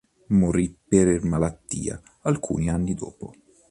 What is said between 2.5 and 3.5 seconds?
anni dopo.